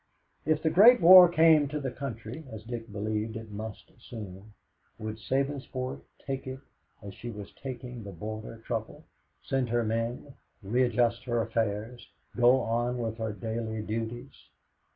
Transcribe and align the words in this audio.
If 0.47 0.63
the 0.63 0.71
Great 0.71 0.99
War 0.99 1.29
came 1.29 1.67
to 1.67 1.79
the 1.79 1.91
country, 1.91 2.43
as 2.51 2.63
Dick 2.63 2.91
believed 2.91 3.35
it 3.37 3.51
must 3.51 3.91
soon, 3.99 4.55
would 4.97 5.17
Sabinsport 5.17 6.01
take 6.25 6.47
it 6.47 6.57
as 7.03 7.13
she 7.13 7.29
was 7.29 7.51
taking 7.53 8.01
the 8.03 8.11
Border 8.11 8.57
Trouble 8.65 9.05
send 9.43 9.69
her 9.69 9.83
men, 9.83 10.33
readjust 10.63 11.25
her 11.25 11.39
affairs, 11.39 12.09
go 12.35 12.61
on 12.61 12.97
with 12.97 13.19
her 13.19 13.31
daily 13.31 13.83
duties? 13.83 14.47